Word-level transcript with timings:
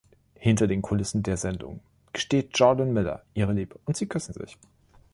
Hinter 0.39 0.65
den 0.65 0.81
Kulissen 0.81 1.21
der 1.21 1.37
Sendung 1.37 1.79
gesteht 2.11 2.57
Jordan 2.57 2.91
Miller 2.91 3.21
ihre 3.35 3.53
Liebe 3.53 3.79
und 3.85 3.95
sie 3.97 4.07
küssen 4.07 4.33
sich. 4.33 4.57